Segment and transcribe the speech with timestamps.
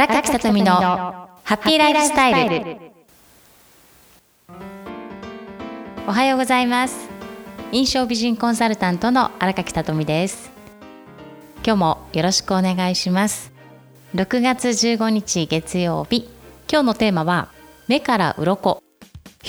[0.00, 2.78] 荒垣さとみのハッピーライフスタイル。
[6.08, 7.10] おはようございます。
[7.70, 10.50] 印象美人コンサルタントの荒垣さとみです。
[11.62, 13.52] 今日もよろしくお願いします。
[14.14, 16.30] 6月15日月曜日。
[16.66, 17.50] 今日のテーマは
[17.86, 18.82] 目から鱗。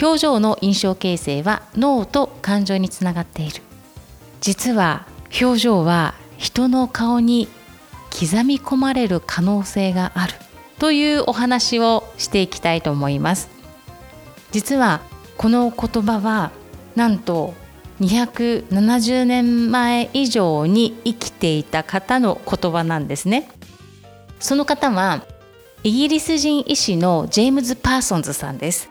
[0.01, 3.61] 表情の印象形成は脳と感情につながっている。
[4.41, 5.07] 実は
[5.41, 7.47] 表情は人の顔に
[8.11, 10.33] 刻み込まれる可能性がある
[10.79, 13.49] というお話をしていきたいと思います。
[14.51, 15.01] 実は
[15.37, 16.51] この言葉は
[16.95, 17.53] なんと
[18.01, 23.49] 270年前以上に生きていた方の言葉なんですね。
[24.39, 25.23] その方は
[25.83, 28.89] イギリス人医師のジェームズ・パーソンズさんです。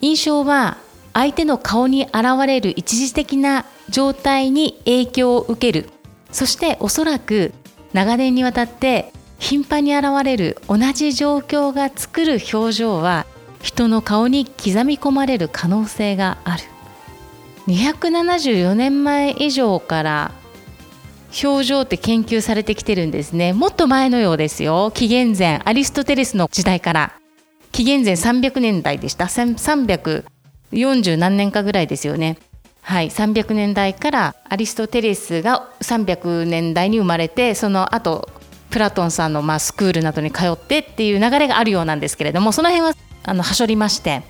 [0.00, 0.78] 印象は
[1.12, 2.14] 相手の顔に現
[2.46, 5.90] れる一時的な状態に影響を受ける。
[6.30, 7.52] そしておそらく
[7.92, 13.26] 長年にわたって頻繁に現れる同じ状況が作る表情は
[13.62, 16.62] 人の顔に刻み込まれる可能性がある。
[17.66, 20.32] 274年前以上から
[21.42, 23.52] 表情って研究されてきてるんですね。
[23.52, 24.90] もっと前のようですよ。
[24.94, 27.12] 紀元前アリストテレスの時代から。
[27.70, 29.26] 紀元前300年代でした。
[29.26, 32.38] 340何年かぐらいですよね。
[32.88, 38.26] はい、300年代からアリストテレスが300年代に生まれてその後
[38.70, 44.22] プラトンさんのまあスクールなどに通ってっていう流れがあるようなんですけれどもその辺はあのはしょりまして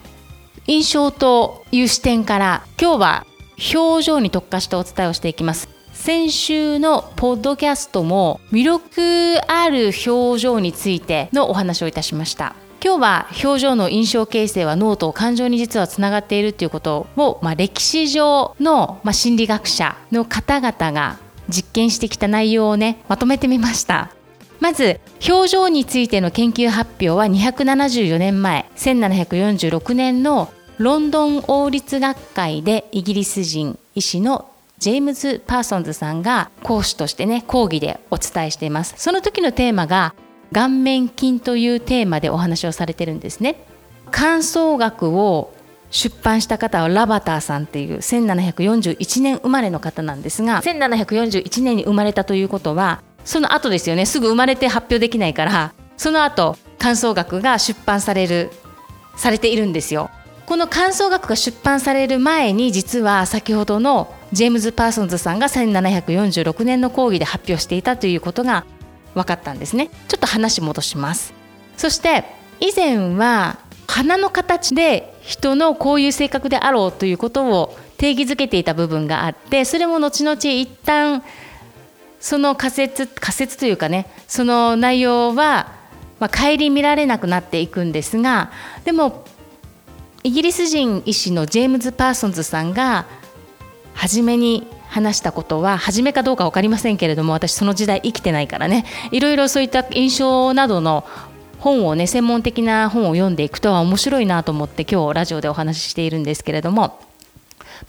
[0.67, 3.27] 印象という視点から今日は
[3.75, 5.69] 表情に特化してお伝えをしていきます。
[5.93, 12.55] 先週のポッドキャストも魅力ある表情についてのお話をいたしました。
[12.81, 21.19] 今日は表情の印象形成は脳と感情に実はつながっているということを、まあ、歴史上の、まあ、心理学者の方々が
[21.49, 24.11] 実験してきた内容をねまとめてみました。
[24.61, 38.95] まず表情についての研究発表は274年前1746年のロンドン王立学会でイギリス人医師のジェームズ・パーソンズさんが講師としてね講義でお伝えしています。
[38.97, 40.15] その時のテーマが
[40.53, 43.65] 顔面筋というテーマでお話をされてるんですね。
[44.11, 45.53] 観相学を
[45.91, 58.51] 出版した方はラバターさんっていう1741年生まれの方なんですが1741年に生まれたということはその後ですよねすぐ生まれて発表できないからその後観相学が出版される
[59.17, 60.11] されているんですよ。
[60.47, 68.65] この観相学が出版される前に実は先ほどのジェームズ・パーソンズさんが1746年の講義で発表していたということが
[69.15, 69.91] 分かったんですね。
[70.09, 71.33] ちょっと話戻します。
[71.77, 72.25] そして
[72.61, 81.23] 以前は鼻の形で人のこういう性格であろうということを定義づけていた部分があってそれも後々一旦
[82.21, 85.73] その仮説仮説というかねその内容は、
[86.21, 88.51] ま、顧みられなくなっていくんですが
[88.85, 89.25] でも
[90.23, 93.07] イギリス人医師のジェームズ・パーソンズさんが
[93.95, 98.85] 初めに話したことは初めかどうか分かりませんけれども私その時代生きてないからね。
[99.11, 101.05] いろいろそういった印象などの
[101.59, 107.01] 本をね専門的な本を読んでいくとは面白いなと思って今日ラジオでお話ししているんですけれども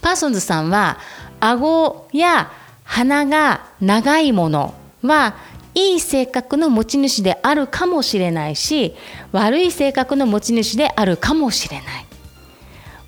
[0.02, 0.98] パーソンズさんは
[1.40, 2.52] 顎や
[2.84, 4.74] 鼻が長いもの
[5.04, 5.36] は
[5.76, 8.96] いい性格の持ち主であるかもしれないし
[9.32, 12.06] 悪い性格の持ち主であるかもしれない。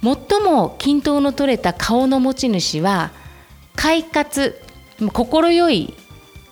[0.04, 3.12] 最も均等の取れた顔の持ち主は
[3.76, 4.60] 快活
[5.14, 5.94] 快い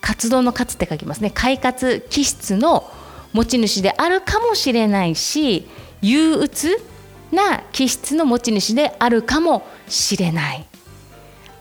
[0.02, 1.32] 活動の活って書きますね。
[1.32, 2.90] 快活気質の
[3.34, 5.68] 持ち主であるかもしれないし
[6.02, 6.78] 憂鬱
[7.32, 10.66] な気質の持ち主であるかもしれない。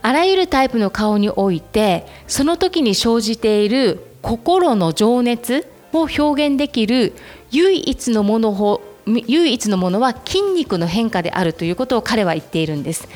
[0.00, 7.12] あらゆるタイプの顔においてその時に生じている心の情熱を表現できる
[7.50, 13.08] 唯一のもの唯一のものは筋肉の変化であるということを彼は言っているんです。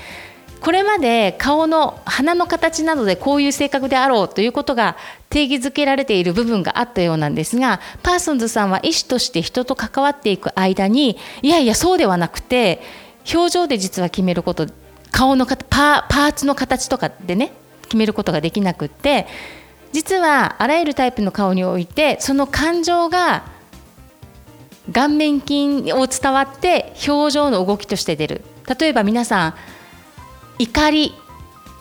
[0.63, 4.97] これまで顔の鼻の形などでこういう性格であろうということが
[5.29, 12.81] 定義づけられている部分があったようなんですがパーソンズさんは医師として人と関わっていく間にいやいやそうではなくて
[13.35, 14.69] 表情で実は決めること
[15.11, 19.27] 顔のパパーツの形とかでね決めることができなくって
[19.91, 23.45] 実はあらゆるタイプの顔においてその感情が
[24.93, 28.45] 顔面筋を伝わって表情の動きとして出る。
[28.79, 29.55] 例えば皆さん
[30.59, 31.15] 怒り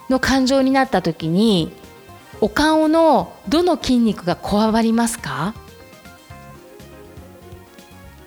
[0.09, 1.71] の感情になった時に
[2.39, 5.53] お顔のどの筋肉がこわばりますか？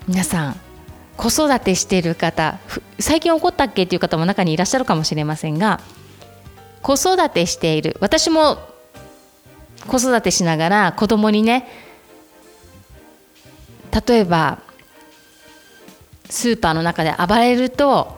[0.06, 0.61] 皆さん
[1.17, 2.58] 子育てしている方
[2.99, 5.81] 最近怒ったっけっていう方も中にいらっしゃるかもしれませんが
[6.82, 8.58] 子育てしている私も
[9.87, 11.67] 子育てしながら子供にね
[14.06, 14.61] 例えば
[16.29, 18.17] スーパーの中で暴れると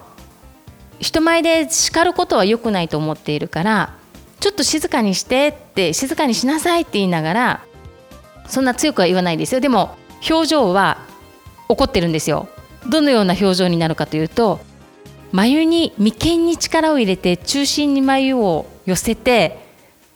[1.00, 3.94] 人前で叱ることは良くないと思っているから
[4.40, 7.64] ちょっと静かにしてって静かにしなさいって言いながら
[8.48, 9.60] そんな強くは言わないですよ。
[9.60, 9.96] でも
[10.28, 10.98] 表情は
[11.68, 12.48] 怒ってるんですよ。
[12.88, 14.60] どのような表情になるかというと
[15.32, 19.58] 眉に眉間に力を入れて中心に眉を寄せて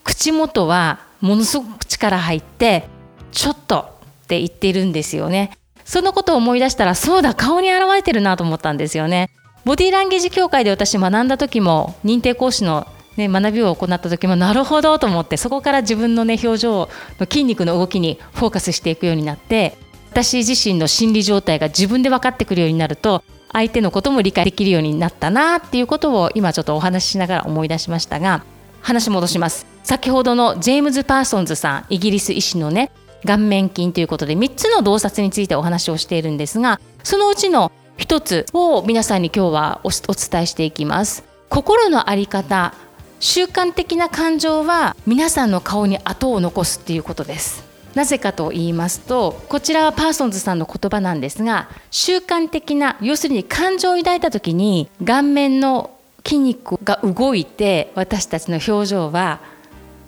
[0.04, 2.86] 口元はものすごく力入って
[3.32, 5.50] ちょっとって言っているんですよね。
[5.84, 9.30] そのことを思い出したらそうだ顔に現れてるなと思ったんですよね。
[9.64, 12.86] ボディーランゲージ協会で私学んだ時も認定講師の
[13.16, 19.76] ね、学びを行った時もなるほどと思ってそこから自分のね表情の筋肉の動きにフォーカスしていくようになって
[20.10, 23.22] 私自身の心理状態が自分で分かってくるようになると
[23.52, 28.44] 相手のことも理解できるようになったなっていうことを今ちょっとお話ししながら思い出しましたが
[28.80, 29.66] 話戻します。
[29.82, 32.92] 先ほどのジェームズ・パーソンズさんイギリス医師のね
[33.24, 41.22] 顔面筋ということで3つの洞察についてお話をしているんですがそのうちの1つを皆さんに今日はお伝えしていきます。
[41.50, 42.72] 心の在り方
[43.20, 47.62] 習慣的な感情は皆さんの顔に跡を残すっていうことです。
[47.94, 55.90] なぜかと言いますとこちらはパーソンズさんの言葉なんですが習慣的な要するに感情を抱いた時に顔面の
[56.24, 59.40] 筋肉が動いて私たちの表情は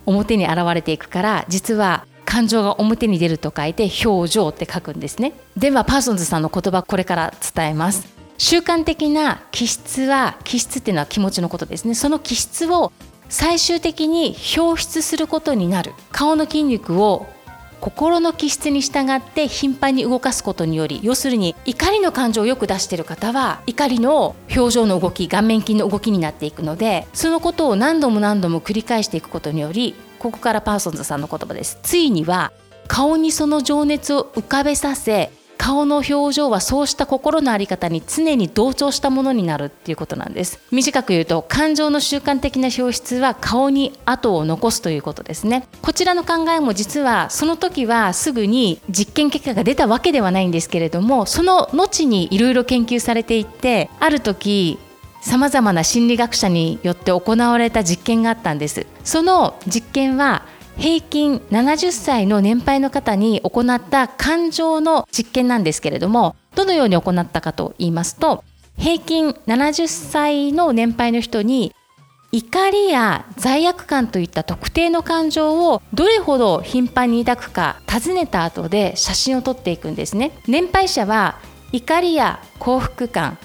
[0.06, 5.34] 表に現れていくから実は感情が表に出ると書いて表情って書くんですね。
[5.54, 8.08] ではパーソンズさんの言葉これから伝えます。
[8.38, 11.94] 習慣的な気質は気質っていうのは気持ちのことですね。
[11.94, 12.90] その気質を
[13.28, 15.92] 最終的に表出することになる。
[16.10, 17.26] 顔の筋肉を
[17.82, 31.80] 心の気質に従って頻繁に動かすことにより要するに怒りの感情をよく出している方は怒りの表情の動き顔面筋の動きになっていくのでそのことを何度も何度も繰り返していくことによりここからパーソンズさんの言葉です。
[31.82, 32.52] ついには
[32.86, 40.60] 顔にその情熱を浮かべさせ顔の表情はそうした心の在り方に常に同調したものになるっていうことなんです。
[40.70, 45.66] 短く言うと感情の習慣的な表出は顔に跡を残すということですね。
[45.80, 54.78] こちらの考えも実はその時はすぐに実験結果が出たわけではないんですけれどもその後にいろいろ研究されていってある時
[55.22, 58.86] さまざまな心理学者によって行われた実験があったんです。
[59.04, 60.42] その実験は
[60.76, 68.42] 平均70歳の年配の方に行った感情の実験なんですけれどもどのように行ったかと言いますと
[68.76, 71.74] 平均70歳の年配の人に
[72.32, 80.32] 怒りや罪悪感といった特定の感情をどれほど頻繁に抱くか尋ねた後で写真を撮っていくんですね。
[80.48, 81.38] 年配者は
[81.72, 83.36] 怒りや幸福感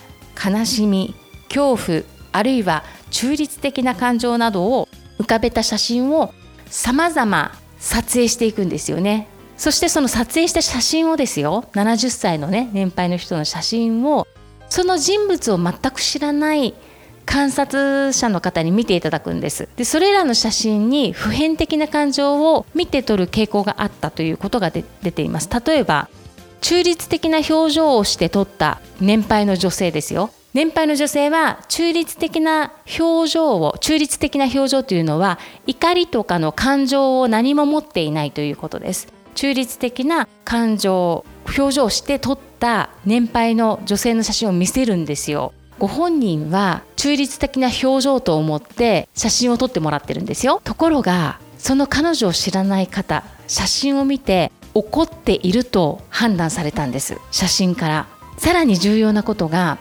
[0.42, 1.14] 悲しみ
[1.48, 4.88] 恐怖あるいは中立的な感情などを
[5.20, 6.34] 浮かべた写真を
[6.68, 9.28] 様々撮影していくんですよね。
[9.58, 14.28] そしてその撮影した写真をですよ70歳のね年配の人の写真を
[14.70, 16.76] その人物を全く知らない
[17.26, 19.68] 観察者の方に見ていただくんです。
[19.76, 25.50] でそれらの写真に普遍的な感情を見て取る傾向があったということが出ています。
[25.66, 26.08] 例えば
[26.62, 30.30] 中立的な表情をして撮った年配の女性ですよ。
[30.58, 35.38] 年配の女性は中立的な表情を中立的な表情というのは
[35.68, 39.14] 怒りとかの感情を何も持っていないということです。
[39.36, 45.54] 中立的な感情表情をして撮った年配の女性の写真を見せるんですよ。
[45.78, 50.60] ご本人は中立的な表情と思って写真を撮ってもらってるんですよ。
[50.64, 57.20] ところがその彼女を知らない方写真を見て怒っていると判断されたんです。
[57.30, 58.08] 写真から。
[58.40, 59.80] さらに重要なことが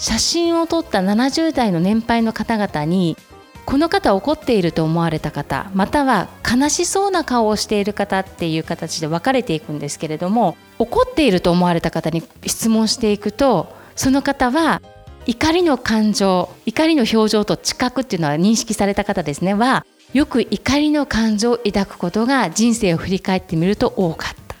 [0.00, 3.18] 写真を撮った70代の年配の方々に
[3.66, 14.80] この方怒っていると思われた方または悲しそうな顔をしている方っていう形で分かれていくんですけれども怒っていると思われた方に質問していくとその方は
[15.26, 19.52] 怒りの感情怒りの表情と近くっていうのは認識された方ですね。
[19.52, 24.56] はよく怒りの感情を抱くことが人生を振り返ってみると多かった。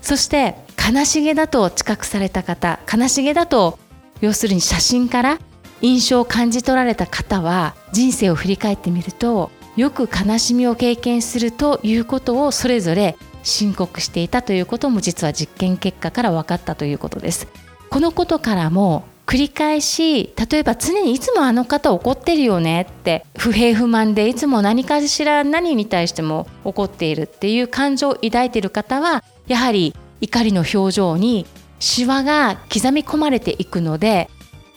[0.00, 3.78] そして悲しげだと知覚された方悲しげだと
[4.20, 5.38] 要するに写真から
[5.82, 17.48] 印象を感じ取られた方は人生を振り返ってみるとよく悲しみを経験するということをそれぞれ申告していたということも実は実験結果から分かったということです。
[17.88, 31.46] このことからも繰り返し例えば常にいつもあの方怒ってるよねって不平不満でいつも何かしら何に対しても怒っているっていう感情を抱いている方はやはり怒りの表情に
[31.80, 34.30] シワが刻み込まれていくので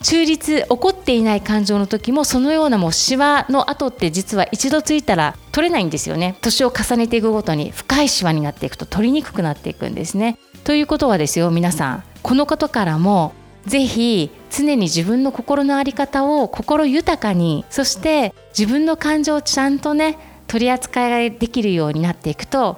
[0.03, 6.35] 中立起こっていない感情の時もそのようなもうシワの跡って実は一度ついたら取れないんですよね。
[6.41, 10.37] 年を重ねていくごとに深いシワになっていくと取りにくくなっていくんですね。
[10.65, 13.33] ということはですよ皆さんこのことからも
[13.65, 20.17] ぜひ常に自分の心の在り方を心豊かにそして自分の感情をちゃんとね
[20.47, 22.77] 取り扱いができるようになっていくと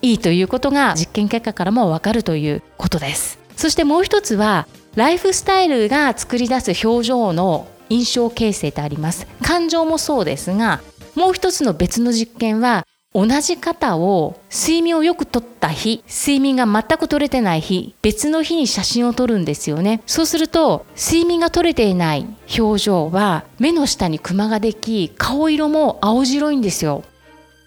[0.00, 3.45] いいということが実験結果からもわかるということです。
[3.56, 9.26] そしてもう一つはライフスタイルが作り出す表情の印象形成ってあります。
[9.42, 10.80] 感情もそうですが
[11.14, 20.02] もう一つの別の実験は同じ方を睡眠をよくとった日睡眠が全く取れてない日別の日に写真を撮るんですよね。
[20.06, 22.26] そうすると睡眠が取れていない
[22.58, 27.04] 表情は目の下にクマができ顔色も青白いんですよ。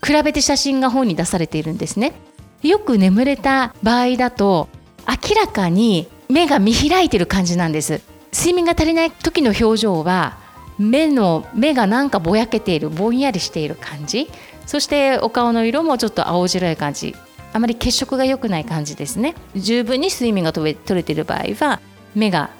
[0.06, 2.14] 比べて写真が本に出されているんですね。
[2.62, 4.68] よく眠れた場合だと
[5.08, 8.02] 明らかに目が見開いてる感じなんです。
[8.32, 10.38] 睡眠が足りない時の表情は
[10.78, 14.30] 目の目がなんかぼやけているぼんやりしている感じ。
[14.66, 17.16] そしてお顔の色もちょっと青白い感じ。
[17.52, 19.34] あまり血色が良くない感じですね。
[19.56, 21.80] 十分に睡眠が取れている場合は
[22.14, 22.52] 目が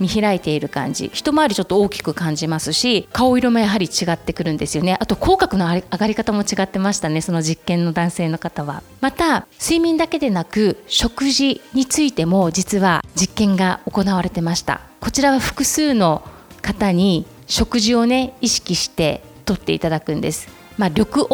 [0.00, 1.10] 見開いている感じ。
[1.14, 4.96] 一回りちょっと大きく感じますし顔色もやはり違ってくるんですよね。
[4.98, 8.82] あと口角の上がり方も違ってましたねその実験の男性の方は。
[9.00, 14.80] また睡眠だけでなく食事についても実は実験が行われてました。
[15.00, 16.22] こちらは複数の
[16.62, 20.48] 方に食事をね意識してとっていただくんです。
[20.78, 21.26] まあ、緑黄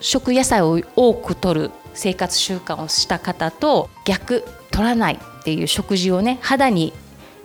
[0.00, 6.92] 色野菜を多く摂る生活習慣をした方と逆取らないっていう食事をね肌に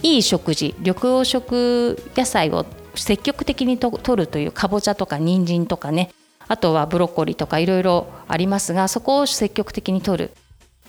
[0.01, 2.65] いい食事緑黄色野菜を
[2.95, 6.11] 積極的にとるというかぼちゃとか人参とかね。
[6.47, 10.31] あとはブロッコリーとかいろいろありますがそこを積極的に取る。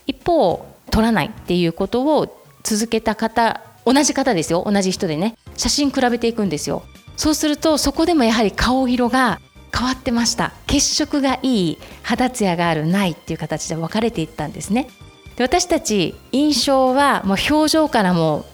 [0.06, 4.64] 一方取らないっていうことを続けた方同じ方ですよ。
[4.66, 5.36] 同じ人でね。
[5.56, 6.82] 写真比べていくんですよ。
[7.16, 9.40] そうするとそこでもやはり顔色が
[9.76, 10.52] 変わってました。
[10.66, 14.88] 血色がいい肌ツヤがあるないっていう形で分かれていったんですね。
[15.36, 18.44] で私たち印象はもう表情からも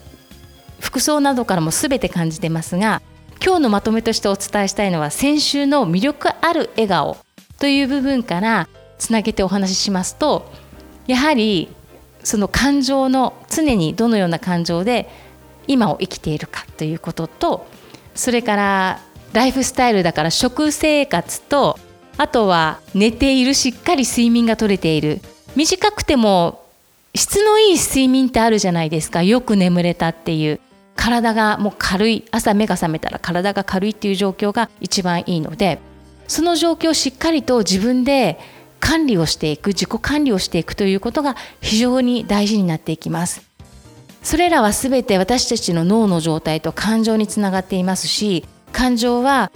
[0.80, 3.02] 服装などからも全て感じてますが
[3.44, 7.16] 今日のまとめとしてお伝えしたいのは先週の魅力ある笑顔
[7.58, 8.68] という部分から
[8.98, 10.50] つなげてお話ししますと
[11.06, 11.68] やはり
[12.24, 15.08] その感情の常にどのような感情で
[15.66, 17.66] 今を生きているかということと
[18.14, 19.00] それから
[19.32, 21.78] ライフスタイルだから食生活と
[22.16, 25.20] あとは寝ているしっかり睡眠が取れている。
[25.54, 26.64] 短くても
[27.14, 29.22] 質のいい睡眠ってあるじゃないですか。
[29.22, 30.60] よく眠れたっていう。
[30.96, 35.78] 体がもう軽い朝目が覚めたら体が軽いっていう状況が一番いいので
[36.26, 38.38] その状況をしっかりと自分で
[38.80, 43.46] 管理をしていく自己管理をしていくということが非常に大事になっていきます。
[44.26, 49.52] それらは全て私たちの脳の状態と感情につながっていますし感情は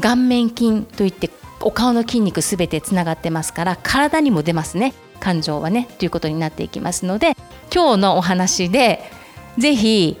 [0.00, 1.28] 顔面筋といって
[1.60, 7.36] お顔の筋肉すべてつながってますから体にも出ますね感情はねということになっていきますので
[7.70, 9.02] 今日のお話で
[9.58, 10.16] ぜひ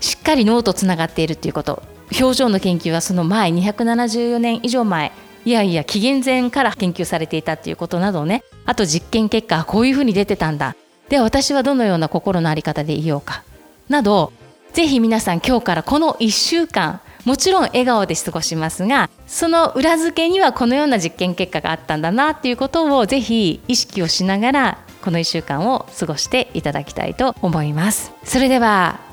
[0.00, 1.82] しっかり脳とつながっているということ。
[2.18, 5.12] 表情の研究はその前274年以上前
[5.44, 8.42] いやいや紀元前から研究されていたっていうことなどね。
[8.66, 10.76] あと実験結果こういうふうに出てたんだ。
[11.08, 13.42] では私はどのような心の在り方でいようか。
[13.88, 14.32] など
[14.72, 28.12] ぜひ皆さん今日からこの1週間もちろん笑顔で過ごしますがその裏付けにはこのような実験結果があったんだなっていうことをぜひ意識をしながらこの1週間を過ごしていただきたいと思います。
[28.24, 29.09] それでは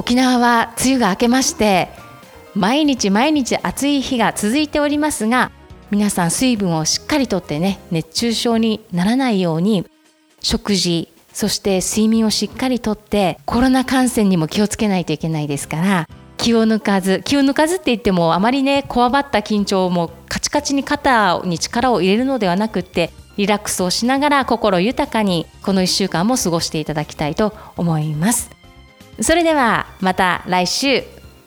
[0.00, 1.90] 沖縄は梅雨が明けまして
[2.54, 5.50] 毎日毎日暑い日が続いておりますが
[5.90, 9.86] 皆さん水分をしっかりとってね熱中症にならないように
[10.40, 28.59] 食事そして睡眠をしっかりとってコロナ感染にも気をつけないといけないですから気を抜かず気を抜かずって言ってもあまりねこわばった緊張もカチカチに肩に力を入れるのではなくってリラックスをしながら心豊かにこの1週間も過ごしていただきたいと思います。
[29.20, 31.02] それではまた来週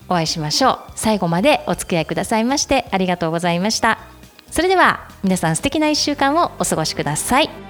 [0.10, 0.80] お会いしましょう。
[0.96, 4.00] 最後までお付き合いくださいましてありがとうございました。
[4.52, 7.63] それでは皆さん素敵な1週間をお過ごしください。